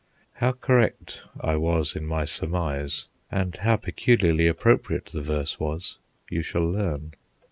[0.41, 6.41] "How correct I was in my surmise, and how peculiarly appropriate the verse was, you
[6.41, 7.13] shall learn.